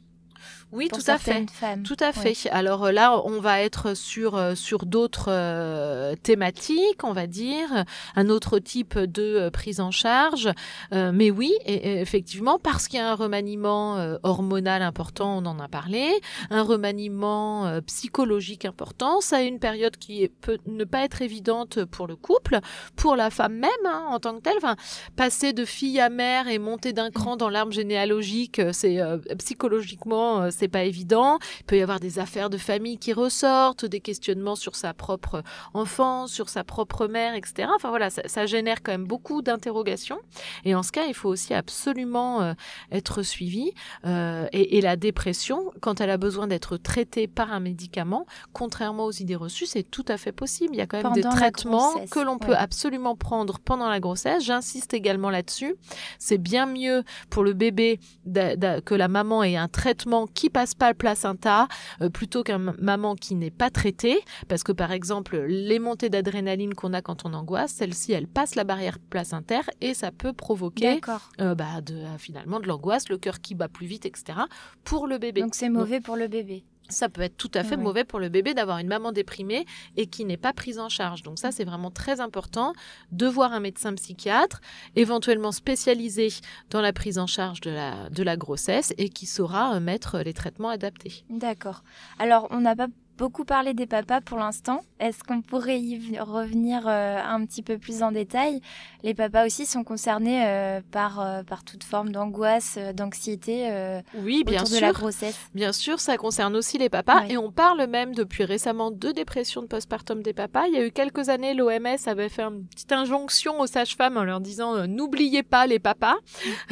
[0.72, 1.46] Oui, pour tout à fait.
[1.50, 1.82] femmes.
[1.84, 2.30] Tout à fait.
[2.44, 2.50] Ouais.
[2.50, 7.84] Alors euh, là, on va être sur euh, sur d'autres euh, thématiques, on va dire,
[8.16, 10.50] un autre type de euh, prise en charge.
[10.92, 15.46] Euh, mais oui, et, et effectivement, parce qu'il y a un remaniement hormonal important, on
[15.46, 16.08] en a parlé,
[16.50, 22.06] un remaniement psychologique important, ça a une période qui peut ne pas être évidente pour
[22.06, 22.58] le couple,
[22.96, 24.56] pour la femme même hein, en tant que telle.
[24.56, 24.76] Enfin,
[25.16, 28.98] passer de fille à mère et monter d'un cran dans l'arbre généalogique, c'est
[29.38, 31.38] psychologiquement, c'est pas évident.
[31.60, 35.42] Il peut y avoir des affaires de famille qui ressortent, des questionnements sur sa propre
[35.74, 37.68] enfance, sur sa propre mère, etc.
[37.74, 40.18] Enfin voilà, ça, ça génère quand même beaucoup d'interrogations.
[40.64, 42.54] Et en ce cas, il faut aussi absolument euh,
[42.90, 43.72] être suivi.
[44.04, 49.04] Euh, et, et la dépression, quand elle a besoin d'être traitée par un médicament, contrairement
[49.04, 50.74] aux idées reçues, c'est tout à fait possible.
[50.74, 52.56] Il y a quand même des Pendant traitements que l'on peut ouais.
[52.56, 54.44] absolument prendre pendant la grossesse.
[54.44, 55.76] J'insiste également là-dessus.
[56.18, 60.74] C'est bien mieux pour le bébé que la maman ait un traitement qui qui passe
[60.74, 61.66] pas le placenta
[62.00, 66.72] euh, plutôt qu'une maman qui n'est pas traitée, parce que par exemple les montées d'adrénaline
[66.72, 71.00] qu'on a quand on angoisse, celle-ci elle passe la barrière placentaire et ça peut provoquer
[71.40, 74.38] euh, bah, de, finalement de l'angoisse, le cœur qui bat plus vite, etc.
[74.84, 75.40] pour le bébé.
[75.40, 78.28] Donc c'est mauvais pour le bébé ça peut être tout à fait mauvais pour le
[78.28, 81.22] bébé d'avoir une maman déprimée et qui n'est pas prise en charge.
[81.22, 82.72] Donc ça, c'est vraiment très important
[83.12, 84.60] de voir un médecin psychiatre,
[84.94, 86.28] éventuellement spécialisé
[86.70, 90.18] dans la prise en charge de la, de la grossesse et qui saura euh, mettre
[90.18, 91.24] les traitements adaptés.
[91.30, 91.82] D'accord.
[92.18, 94.82] Alors, on n'a pas beaucoup parlé des papas pour l'instant.
[94.98, 98.60] Est-ce qu'on pourrait y revenir euh, un petit peu plus en détail?
[99.02, 103.46] Les papas aussi sont concernés euh, par, euh, par toute forme d'angoisse, d'anxiété
[104.14, 104.76] oui, bien autour sûr.
[104.76, 105.38] de la grossesse.
[105.54, 107.24] Bien sûr, ça concerne aussi les papas.
[107.28, 110.66] Et on parle même depuis récemment de dépression de postpartum des papas.
[110.68, 114.24] Il y a eu quelques années, l'OMS avait fait une petite injonction aux sages-femmes en
[114.24, 116.16] leur disant n'oubliez pas les papas.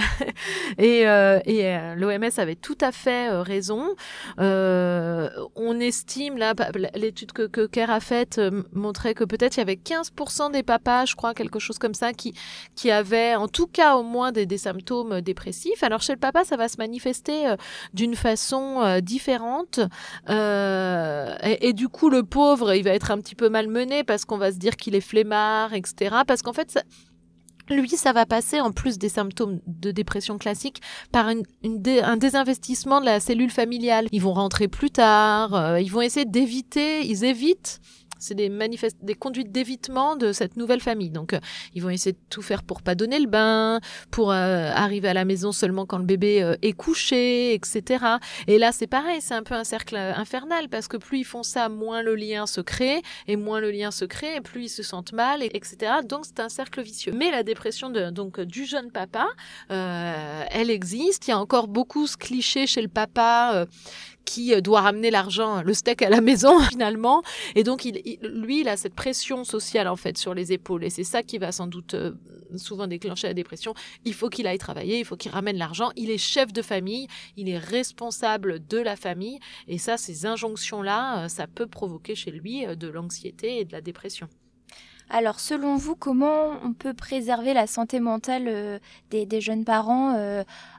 [0.78, 3.94] et et l'OMS avait tout à fait raison.
[4.38, 6.33] on estime
[6.94, 10.62] l'étude que, que Kerr a faite euh, montrait que peut-être il y avait 15% des
[10.62, 12.34] papas, je crois, quelque chose comme ça, qui,
[12.74, 15.82] qui avaient en tout cas au moins des, symptômes dépressifs.
[15.82, 17.56] Alors chez le papa, ça va se manifester euh,
[17.92, 19.80] d'une façon euh, différente.
[20.28, 24.38] Et, et, du coup, le pauvre, il va être un petit peu malmené parce qu'on
[24.38, 26.16] va se dire qu'il est flemmard, etc.
[26.26, 26.82] Parce qu'en fait, ça,
[27.70, 33.06] lui, ça va passer, en plus des symptômes de dépression classique, par un désinvestissement de
[33.06, 34.08] la cellule familiale.
[34.12, 37.80] Ils vont rentrer plus tard, euh, ils vont essayer d'éviter, ils évitent
[38.18, 41.10] c'est des, conduites d'évitement de cette nouvelle famille.
[41.10, 41.40] Donc, euh,
[41.74, 45.14] ils vont essayer de tout faire pour pas donner le bain, pour euh, arriver à
[45.14, 48.04] la maison seulement quand le bébé euh, est couché, etc.
[48.46, 51.42] Et là, c'est pareil, c'est un peu un cercle infernal parce que plus ils font
[51.42, 54.68] ça, moins le lien se crée, et moins le lien se crée, et plus ils
[54.68, 55.76] se sentent mal, etc.
[56.08, 57.12] Donc, c'est un cercle vicieux.
[57.12, 59.26] Mais la dépression de, donc du jeune papa,
[59.68, 61.26] elle existe.
[61.26, 63.66] Il y a encore beaucoup ce cliché chez le papa
[64.24, 67.22] qui euh, doit ramener l'argent, le steak à la maison finalement.
[67.54, 70.84] Et donc, lui, il a cette pression sociale en fait sur les épaules.
[70.84, 72.12] Et c'est ça qui va sans doute euh,
[72.56, 73.74] souvent déclencher la dépression.
[74.04, 75.90] Il faut qu'il aille travailler, il faut qu'il ramène l'argent.
[75.96, 79.38] Il est chef de famille, il est responsable de la famille.
[79.68, 83.80] Et ça, ces injonctions-là, euh, ça peut provoquer chez lui de l'anxiété et de la
[83.80, 84.28] dépression.
[85.10, 90.16] Alors, selon vous, comment on peut préserver la santé mentale des, jeunes parents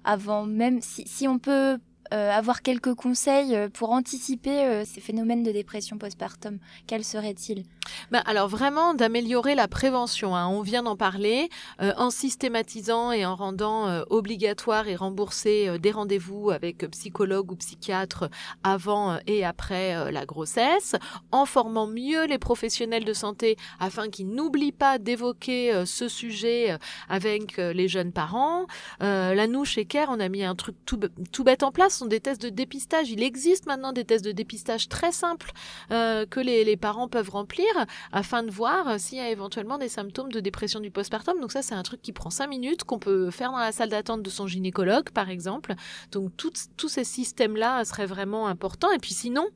[0.03, 1.77] avant même si, on peut
[2.11, 7.63] avoir quelques conseils euh, pour anticiper euh, ces phénomènes de dépression postpartum Quels seraient-ils?
[8.11, 10.35] Bah, alors vraiment d'améliorer la prévention.
[10.35, 10.47] Hein.
[10.47, 11.49] On vient d'en parler
[11.81, 17.51] euh, en systématisant et en rendant euh, obligatoire et remboursé euh, des rendez-vous avec psychologue
[17.51, 18.29] ou psychiatre
[18.63, 20.95] avant et après la grossesse,
[21.31, 26.77] en formant mieux les professionnels de santé afin qu'ils n'oublient pas d'évoquer ce sujet
[27.09, 28.65] avec les jeunes parents.
[28.99, 32.05] là, nous, chez Care, on a mis un truc tout bête en place, ce sont
[32.05, 33.09] des tests de dépistage.
[33.09, 35.51] Il existe maintenant des tests de dépistage très simples
[35.89, 37.65] que les, les parents peuvent remplir
[38.11, 41.39] afin de voir euh, s'il y a éventuellement des symptômes de dépression du postpartum.
[41.39, 43.89] Donc ça, c'est un truc qui prend cinq minutes, qu'on peut faire dans la salle
[43.89, 45.73] d'attente de son gynécologue, par exemple.
[46.11, 48.91] Donc tous ces systèmes-là seraient vraiment importants.
[48.91, 49.47] Et puis sinon,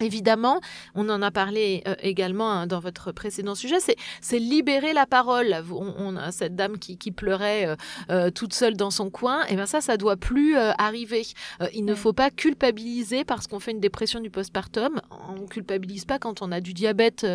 [0.00, 0.60] Évidemment,
[0.94, 3.76] on en a parlé euh, également hein, dans votre précédent sujet,
[4.20, 5.64] c'est libérer la parole.
[5.70, 7.76] On, a cette dame qui, pleurait euh,
[8.10, 11.26] euh, toute seule dans son coin, et bien ça, ça doit plus arriver.
[11.74, 15.00] il ne faut pas culpabiliser parce qu'on fait une dépression du postpartum.
[15.28, 17.26] On culpabilise pas quand on a du diabète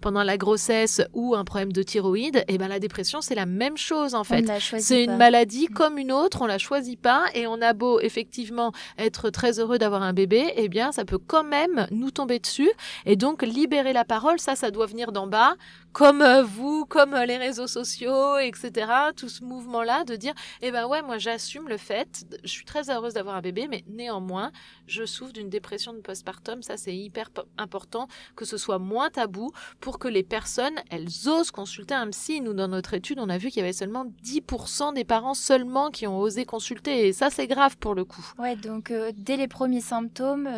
[0.00, 2.44] pendant la grossesse ou un problème de thyroïde.
[2.48, 4.44] Et ben la dépression, c'est la même chose en fait.
[4.78, 5.74] C'est une maladie mm.
[5.74, 9.78] comme une autre, on la choisit pas, et on a beau effectivement être très heureux
[9.78, 12.70] d'avoir un bébé, et bien ça peut quand même nous tomber dessus.
[13.06, 15.54] Et donc, libérer la parole, ça, ça doit venir d'en bas
[15.98, 18.88] comme euh, vous, comme euh, les réseaux sociaux, etc.
[19.16, 20.32] Tout ce mouvement-là de dire,
[20.62, 23.82] eh ben ouais, moi j'assume le fait, je suis très heureuse d'avoir un bébé, mais
[23.88, 24.52] néanmoins,
[24.86, 26.62] je souffre d'une dépression de postpartum.
[26.62, 28.06] Ça, c'est hyper important
[28.36, 32.42] que ce soit moins tabou pour que les personnes, elles osent consulter un psy.
[32.42, 35.90] Nous, dans notre étude, on a vu qu'il y avait seulement 10% des parents seulement
[35.90, 37.08] qui ont osé consulter.
[37.08, 38.24] Et ça, c'est grave pour le coup.
[38.38, 40.48] Ouais, donc euh, dès les premiers symptômes,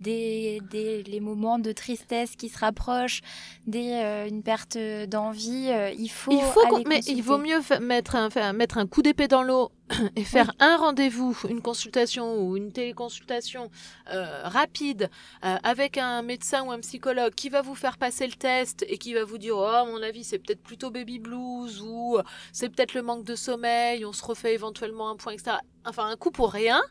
[0.00, 3.20] dès, les moments de tristesse qui se rapprochent,
[3.68, 6.32] dès une perte d'envie, euh, il faut.
[6.32, 9.70] Il faut, mais il vaut mieux mettre un, mettre un coup d'épée dans l'eau
[10.16, 13.70] et faire un rendez-vous, une consultation ou une téléconsultation
[14.10, 15.10] euh, rapide
[15.44, 18.96] euh, avec un médecin ou un psychologue qui va vous faire passer le test et
[18.96, 22.18] qui va vous dire oh à mon avis c'est peut-être plutôt baby blues ou
[22.52, 25.56] c'est peut-être le manque de sommeil, on se refait éventuellement un point etc.
[25.84, 26.82] Enfin un coup pour rien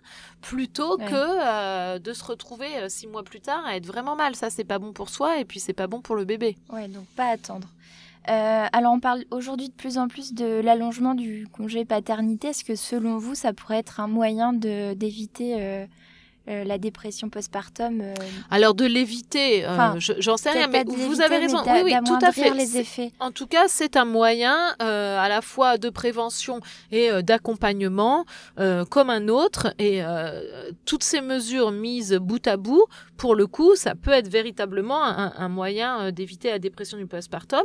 [0.42, 4.36] plutôt que de se retrouver six mois plus tard à être vraiment mal.
[4.36, 6.58] Ça c'est pas bon pour soi et puis c'est pas bon pour le bébé.
[6.70, 7.68] Ouais donc pas attendre.
[8.30, 12.50] Euh, alors on parle aujourd'hui de plus en plus de l'allongement du congé paternité.
[12.50, 15.88] Est-ce que selon vous, ça pourrait être un moyen d'éviter
[16.50, 18.14] euh, la dépression postpartum euh,
[18.52, 21.60] Alors de l'éviter, euh, Enfin, j'en sais rien, mais vous avez raison.
[21.66, 22.50] Oui, oui, tout à fait.
[22.50, 23.14] les effets.
[23.22, 26.60] En tout cas, c'est un moyen à la fois de prévention
[26.92, 28.26] et d'accompagnement
[28.90, 29.74] comme un autre.
[29.80, 30.02] Et
[30.86, 35.34] toutes ces mesures mises bout à bout, pour le coup, ça peut être véritablement un,
[35.38, 37.64] un moyen d'éviter la dépression du postpartum,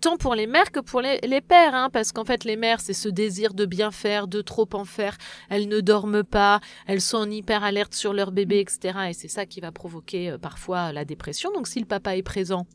[0.00, 2.80] tant pour les mères que pour les, les pères, hein, parce qu'en fait, les mères,
[2.80, 5.16] c'est ce désir de bien faire, de trop en faire.
[5.50, 8.98] Elles ne dorment pas, elles sont en hyper alerte sur leur bébé, etc.
[9.10, 11.50] Et c'est ça qui va provoquer euh, parfois la dépression.
[11.52, 12.66] Donc, si le papa est présent,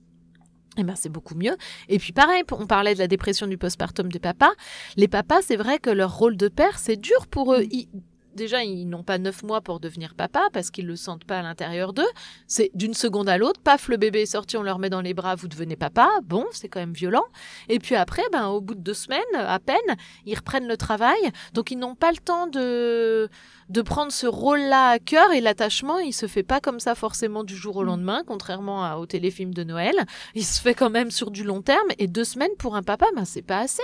[0.77, 1.55] eh ben, c'est beaucoup mieux.
[1.87, 4.51] Et puis pareil, on parlait de la dépression du postpartum des papas.
[4.97, 7.63] Les papas, c'est vrai que leur rôle de père, c'est dur pour eux.
[7.71, 7.89] Ils-
[8.35, 11.41] déjà, ils n'ont pas neuf mois pour devenir papa parce qu'ils le sentent pas à
[11.41, 12.07] l'intérieur d'eux.
[12.47, 15.13] C'est d'une seconde à l'autre, paf, le bébé est sorti, on le remet dans les
[15.13, 16.09] bras, vous devenez papa.
[16.23, 17.25] Bon, c'est quand même violent.
[17.69, 19.77] Et puis après, ben, au bout de deux semaines, à peine,
[20.25, 21.31] ils reprennent le travail.
[21.53, 23.29] Donc, ils n'ont pas le temps de,
[23.69, 27.43] de prendre ce rôle-là à cœur et l'attachement, il se fait pas comme ça forcément
[27.43, 29.95] du jour au lendemain, contrairement à, au téléfilm de Noël.
[30.35, 33.07] Il se fait quand même sur du long terme et deux semaines pour un papa,
[33.15, 33.83] ben c'est pas assez.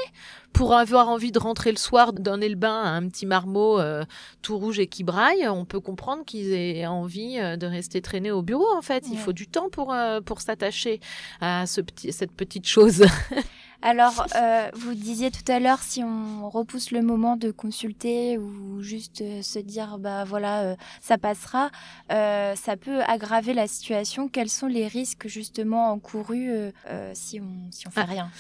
[0.54, 4.04] Pour avoir envie de rentrer le soir, donner le bain à un petit marmot euh,
[4.42, 8.32] tout rouge et qui braille, on peut comprendre qu'ils aient envie euh, de rester traîner
[8.32, 8.68] au bureau.
[8.78, 9.18] En fait, il Ouais.
[9.18, 11.00] faut du temps pour euh, pour s'attacher
[11.42, 13.04] à ce petit cette petite chose.
[13.82, 18.82] Alors, euh, vous disiez tout à l'heure, si on repousse le moment de consulter ou
[18.82, 21.70] juste euh, se dire, bah voilà, euh, ça passera,
[22.10, 24.28] ça peut aggraver la situation.
[24.28, 26.52] Quels sont les risques justement encourus
[27.14, 28.06] si on si on fait Ah.
[28.06, 28.32] rien?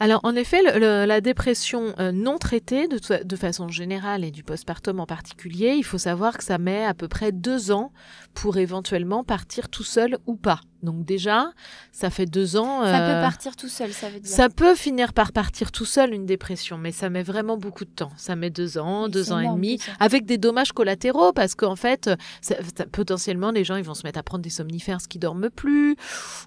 [0.00, 4.98] Alors, en effet, la dépression euh, non traitée, de, de façon générale et du postpartum
[4.98, 7.92] en particulier, il faut savoir que ça met à peu près deux ans
[8.34, 10.60] pour éventuellement partir tout seul ou pas.
[10.84, 11.50] Donc déjà,
[11.92, 12.82] ça fait deux ans.
[12.84, 14.30] Ça euh, peut partir tout seul, ça veut dire.
[14.30, 17.90] Ça peut finir par partir tout seul une dépression, mais ça met vraiment beaucoup de
[17.90, 18.10] temps.
[18.16, 22.10] Ça met deux ans, deux ans et demi, avec des dommages collatéraux, parce qu'en fait,
[22.40, 25.18] ça- ça- potentiellement, les gens ils vont se mettre à prendre des somnifères ce qui
[25.18, 25.96] dorment plus,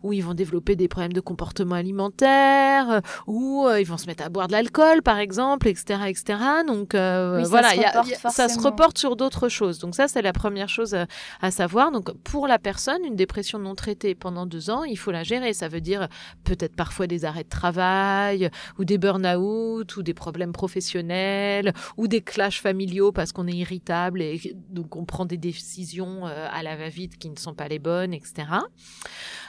[0.04, 4.08] ou ils vont développer des problèmes de comportement alimentaire, euh, ou euh, ils vont se
[4.08, 6.39] mettre à boire de l'alcool, par exemple, etc., etc.
[6.67, 8.60] Donc euh, Oui, ça voilà, se il y a- reporte il y a- ça se
[8.60, 9.80] reporte sur d'autres choses.
[9.80, 11.08] Donc ça, c'est la première chose à,
[11.41, 11.91] à savoir.
[11.91, 15.54] Donc pour la personne, une dépression non traitée pendant deux ans, il faut la gérer.
[15.54, 16.10] Ça veut dire
[16.44, 22.20] peut-être parfois des arrêts de travail, ou des burn-out, ou des problèmes professionnels, ou des
[22.20, 26.76] clashs familiaux parce qu'on est irritable et donc on prend des décisions euh, à la
[26.76, 28.50] va-vite qui ne sont pas les bonnes, etc.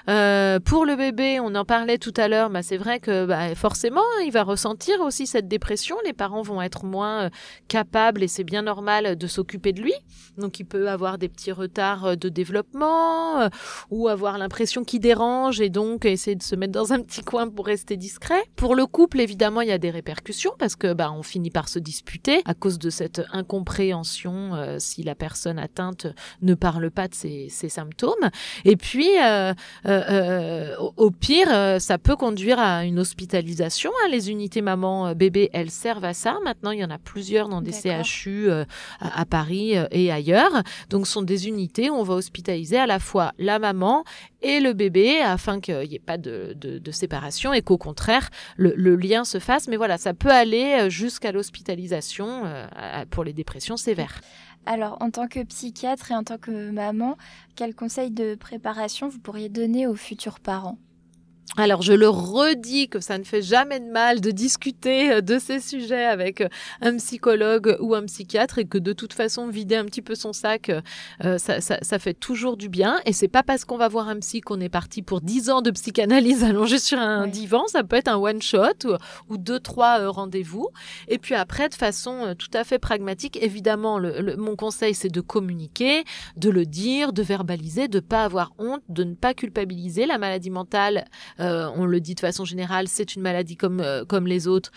[0.08, 3.54] Euh, pour le bébé, on en parlait tout à l'heure, bah, c'est vrai que bah,
[3.54, 5.96] forcément, il va ressentir aussi cette dépression.
[6.06, 7.30] Les parents vont être moins euh,
[7.68, 9.92] capables, et c'est bien normal, de s'occuper de lui.
[10.38, 13.48] Donc il peut avoir des petits retards euh, de développement,
[13.90, 17.48] ou avoir l'impression qu'il dérange, et donc essayer de se mettre dans un petit coin
[17.48, 18.42] pour rester discret.
[18.56, 21.68] Pour le couple, évidemment, il y a des répercussions, parce que bah, on finit par
[21.68, 26.06] se disputer à cause de cette incompréhension si la personne atteinte
[26.40, 28.30] ne parle pas de ses, symptômes.
[28.64, 29.08] Et puis,
[30.08, 33.90] euh, euh, au, pire, euh, ça peut conduire à une hospitalisation.
[34.04, 34.08] hein.
[34.10, 36.38] Les unités maman-bébé, elles servent à ça.
[36.44, 37.72] Maintenant, il y en a plusieurs dans des.
[38.02, 38.64] CHU à,
[39.00, 40.62] à Paris et ailleurs.
[40.90, 44.04] Donc, ce sont des unités où on va hospitaliser à la fois la maman
[44.42, 48.30] et le bébé afin qu'il n'y ait pas de, de- de séparation et qu'au contraire,
[48.56, 49.68] le, le lien se fasse.
[49.68, 52.42] Mais voilà, ça peut aller jusqu'à l'hospitalisation
[53.10, 54.20] pour les dépressions sévères.
[54.70, 57.16] Alors, en tant que psychiatre et en tant que maman,
[57.56, 60.76] quels conseils de préparation vous pourriez donner aux futurs parents?
[61.56, 65.38] Alors, je le redis que ça ne fait jamais de mal de discuter euh, de
[65.38, 66.48] ces sujets avec euh,
[66.82, 70.32] un psychologue ou un psychiatre et que de toute façon, vider un petit peu son
[70.32, 70.70] sac,
[71.24, 73.00] euh, ça, ça, ça fait toujours du bien.
[73.06, 75.62] Et c'est pas parce qu'on va voir un psy qu'on est parti pour 10 ans
[75.62, 77.30] de psychanalyse allongé sur un Ouais.
[77.30, 77.66] divan.
[77.66, 80.68] Ça peut être un one-shot ou, ou deux, trois euh, rendez-vous.
[81.08, 84.94] Et puis après, de façon euh, tout à fait pragmatique, évidemment, le, le- mon conseil,
[84.94, 86.04] c'est de communiquer,
[86.36, 90.06] de le dire, de verbaliser, de pas avoir honte, de ne pas culpabiliser.
[90.06, 91.06] La maladie mentale,
[91.38, 94.72] on le dit de façon générale, c'est une maladie comme, euh, comme les autres.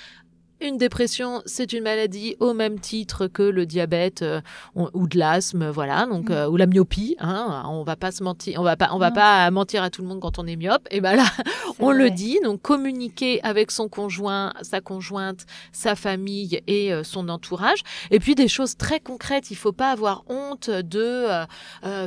[0.63, 4.41] Une dépression, c'est une maladie au même titre que le diabète euh,
[4.75, 6.33] ou de l'asthme, voilà, donc Mm.
[6.33, 7.15] euh, ou la myopie.
[7.19, 9.15] Hein, on va pas se mentir, on va pas, on va Non.
[9.15, 10.87] pas mentir à tout le monde quand on est myope.
[10.91, 11.23] Et ben là,
[11.79, 12.37] on le dit.
[12.43, 17.79] Donc communiquer avec son conjoint, sa conjointe, sa famille et euh, son entourage.
[18.11, 19.49] Et puis des choses très concrètes.
[19.49, 21.25] Il faut pas avoir honte de,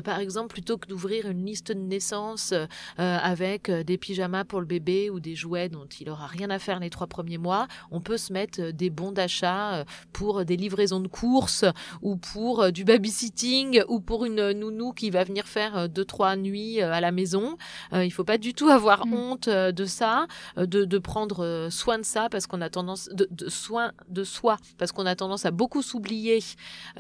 [0.02, 2.54] par exemple, plutôt que d'ouvrir une liste de naissance
[2.98, 6.78] avec des pyjamas pour le bébé ou des jouets dont il aura rien à faire
[6.78, 11.00] les trois premiers mois, on peut se mettre mettre des bons d'achat pour des livraisons
[11.00, 11.64] de courses
[12.02, 16.80] ou pour du babysitting ou pour une nounou qui va venir faire deux trois nuits
[16.80, 17.56] à la maison.
[17.92, 19.14] il faut pas du tout avoir Mm.
[19.14, 20.26] honte de ça,
[20.56, 24.56] de, de prendre soin de ça parce qu'on a tendance de, de soin de soi
[24.78, 26.38] parce qu'on a tendance à beaucoup s'oublier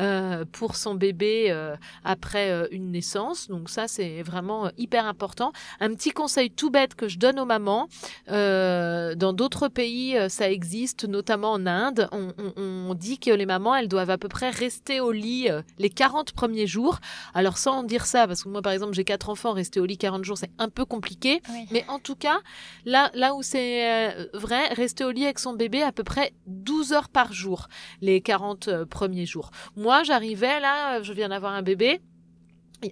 [0.00, 3.48] euh, pour son bébé euh, après euh, une naissance.
[3.48, 5.52] Donc ça, c'est vraiment euh, hyper important.
[5.80, 7.88] Un petit conseil tout bête que je donne aux mamans.
[8.30, 12.08] euh, dans d'autres pays, euh, ça existe, notamment en Inde.
[12.12, 12.52] On, on-
[12.90, 15.90] on dit que les mamans, elles doivent à peu près rester au lit euh, les
[15.90, 17.00] 40 premiers jours.
[17.34, 19.98] Alors sans dire ça, parce que moi, par exemple, j'ai quatre enfants, rester au lit
[19.98, 21.42] 40 jours, c'est un peu compliqué.
[21.50, 21.66] Oui.
[21.72, 22.38] Mais en tout cas,
[22.84, 26.32] là, là où c'est euh, vrai, rester au lit avec son bébé à peu près
[26.46, 27.66] 12 heures par jour,
[28.02, 29.50] les 40 euh, premiers jours.
[29.76, 32.00] Moi, j'arrivais là, je viens d'avoir un bébé.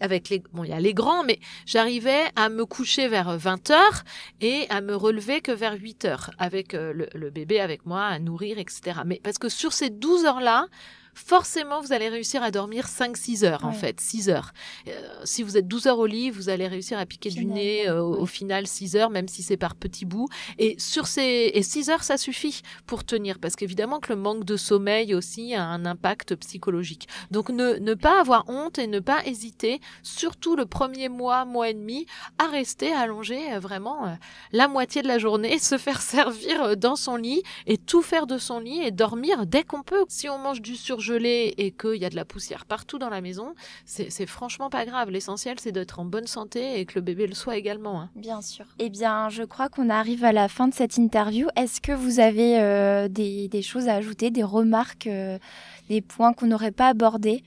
[0.01, 3.71] Avec les, bon, il y a les grands, mais j'arrivais à me coucher vers 20
[3.71, 4.05] heures
[4.41, 8.19] et à me relever que vers 8 heures avec euh, le, bébé avec moi, à
[8.19, 9.01] nourrir, etc.
[9.05, 10.67] Mais parce que sur ces 12 heures-là,
[11.15, 14.53] forcément, vous allez réussir à dormir 5-6 heures, en fait, 6 heures.
[14.89, 14.93] Euh,
[15.25, 18.03] si vous êtes 12 heures au lit, vous allez réussir à piquer du nez euh,
[18.03, 20.29] au, au final 6 heures, même si c'est par petits bouts.
[20.59, 24.45] Et sur ces et 6 heures, ça suffit pour tenir, parce qu'évidemment que le manque
[24.45, 27.09] de sommeil aussi a un impact psychologique.
[27.31, 31.69] Donc ne, ne pas avoir honte et ne pas hésiter, surtout le premier mois, mois
[31.69, 32.07] et demi,
[32.39, 34.17] à rester allongé euh, vraiment
[34.53, 38.39] la moitié de la journée, se faire servir dans son lit et tout faire de
[38.39, 40.05] son lit et dormir dès qu'on peut.
[40.09, 43.21] Si on mange du surgelé et qu'il y a de la poussière partout dans la
[43.21, 45.11] maison, c'est franchement pas grave.
[45.11, 48.01] L'essentiel, c'est d'être en bonne santé et que le bébé le soit également.
[48.01, 48.11] hein.
[48.15, 48.65] Bien sûr.
[48.79, 51.49] Eh bien, je crois qu'on arrive à la fin de cette interview.
[51.57, 55.39] Est-ce que vous avez euh, des, des choses à ajouter, des remarques, euh,
[55.89, 57.43] des points qu'on n'aurait pas abordés?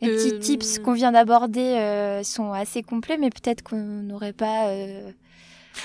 [0.00, 4.32] Les Euh, petits tips qu'on vient d'aborder euh, sont assez complets, mais peut-être qu'on n'aurait
[4.32, 4.68] pas...
[4.68, 5.10] euh,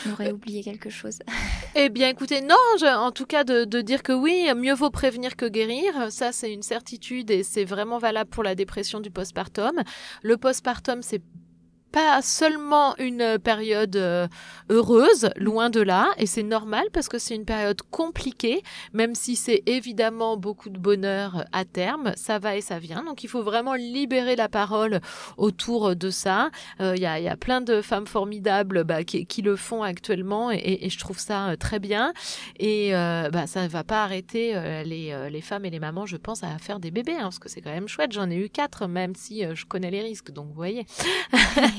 [0.07, 1.19] on aurait oublié quelque chose.
[1.75, 4.89] Eh bien, écoutez, non, je- en tout cas, de, de dire que oui, mieux vaut
[4.89, 9.11] prévenir que guérir, ça, c'est une certitude et c'est vraiment valable pour la dépression du
[9.11, 9.73] postpartum.
[10.23, 11.21] Le postpartum, c'est
[11.91, 14.27] pas seulement une période euh,
[14.69, 18.61] heureuse, loin de là, et c'est normal parce que c'est une période compliquée,
[18.93, 23.03] même si c'est évidemment beaucoup de bonheur à terme, ça va et ça vient.
[23.03, 25.01] Donc il faut vraiment libérer la parole
[25.37, 26.51] autour de ça.
[26.79, 30.99] Euh, Il y, a, plein de femmes formidables bah, qui, le font actuellement et, je
[30.99, 32.13] trouve ça euh, très bien.
[32.59, 34.53] Et bah, ça ne va pas arrêter
[34.85, 37.61] les, femmes et les mamans, je pense, à faire des bébés, hein, parce que c'est
[37.61, 38.11] quand même chouette.
[38.11, 40.31] J'en ai eu quatre, même si je connais les risques.
[40.31, 40.85] Donc vous voyez.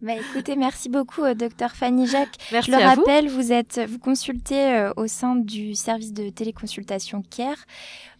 [0.00, 2.36] Bah, écoutez, merci beaucoup, euh, docteur Fanny Jacques.
[2.52, 6.28] Merci Je le à rappelle, vous êtes, vous consultez euh, au sein du service de
[6.30, 7.56] téléconsultation CARE,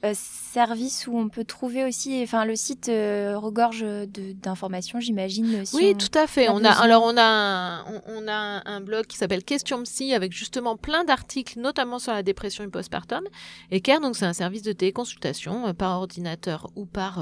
[0.04, 5.64] euh, service où on peut trouver aussi, enfin le site euh, regorge d'informations, j'imagine.
[5.64, 6.48] si Oui, on- tout à fait.
[6.48, 10.14] On a, alors on a, un, on, on a un, blog qui s'appelle Question Psy
[10.14, 13.22] avec justement plein d'articles, notamment sur la dépression et postpartum.
[13.70, 17.20] Et CARE, donc c'est un service de téléconsultation par ordinateur ou par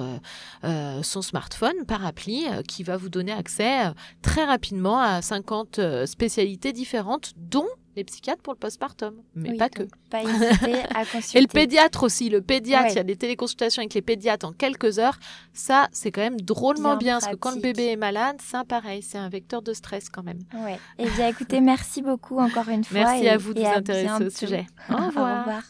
[1.02, 3.92] son smartphone, par appli, qui va vous donner accès
[4.22, 7.66] très rapidement à 50 euh, spécialités différentes, dont
[7.96, 9.84] les psychiatres pour le postpartum, mais Oui, pas que.
[10.10, 11.38] Pas hésiter à consulter.
[11.38, 12.92] Et le pédiatre aussi, le pédiatre, Ouais.
[12.92, 15.18] il y a des téléconsultations avec les pédiatres en quelques heures.
[15.54, 18.64] Ça, c'est quand même drôlement Bien bien, parce que quand le bébé est malade, ça,
[18.68, 20.40] pareil, c'est un vecteur de stress quand même.
[20.54, 20.78] Ouais.
[20.98, 22.98] Eh bien, écoutez, merci beaucoup encore une fois.
[23.00, 24.66] Merci et- à vous de et vous intéresser au sujet.
[24.90, 25.62] Au Au revoir.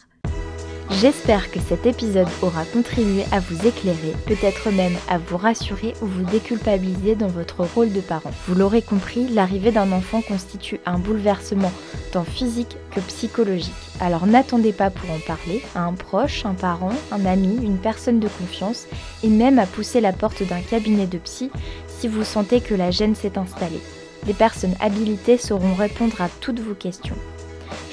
[0.90, 6.06] J'espère que cet épisode aura contribué à vous éclairer, peut-être même à vous rassurer ou
[6.06, 8.30] vous déculpabiliser dans votre rôle de parent.
[8.46, 11.72] Vous l'aurez compris, l'arrivée d'un enfant constitue un bouleversement
[12.12, 13.74] tant physique que psychologique.
[14.00, 18.20] Alors n'attendez pas pour en parler à un proche, un parent, un ami, une personne
[18.20, 18.86] de confiance
[19.22, 21.50] et même à pousser la porte d'un cabinet de psy
[21.88, 23.82] si vous sentez que la gêne s'est installée.
[24.24, 27.16] Des personnes habilitées sauront répondre à toutes vos questions.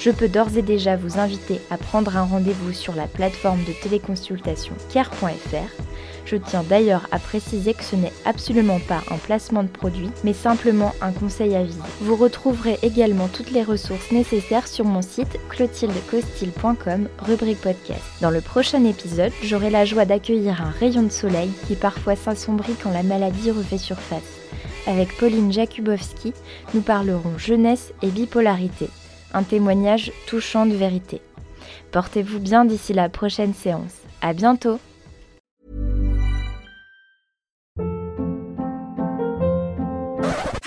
[0.04, 3.72] Je peux d'ores et déjà vous inviter à prendre un rendez-vous sur la plateforme de
[3.72, 5.82] téléconsultation care.fr.
[6.26, 10.34] Je tiens d'ailleurs à préciser que ce n'est absolument pas un placement de produit, mais
[10.34, 11.78] simplement un conseil à vie.
[12.02, 18.02] Vous retrouverez également toutes les ressources nécessaires sur mon site clotilde.costil.com, rubrique podcast.
[18.20, 22.76] Dans le prochain épisode, j'aurai la joie d'accueillir un rayon de soleil qui parfois s'assombrit
[22.82, 24.20] quand la maladie refait surface.
[24.86, 26.34] Avec Pauline Jakubowski,
[26.74, 28.90] nous parlerons jeunesse et bipolarité
[29.34, 31.20] un témoignage touchant de vérité.
[31.92, 33.96] Portez-vous bien d'ici la prochaine séance.
[34.22, 34.80] À bientôt!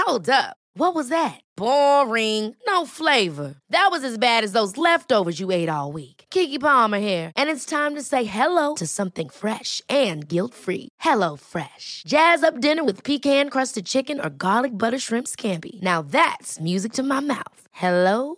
[0.08, 0.56] Hold up.
[0.76, 1.42] What was that?
[1.58, 2.56] Boring.
[2.68, 3.56] No flavor.
[3.72, 6.26] That was as bad as those leftovers you ate all week.
[6.30, 10.90] Kiki Palmer here, and it's time to say hello to something fresh and guilt-free.
[11.00, 12.04] Hello Fresh.
[12.08, 15.82] Jazz up dinner with pecan-crusted chicken or garlic butter shrimp scampi.
[15.82, 17.68] Now that's music to my mouth.
[17.72, 18.38] Hello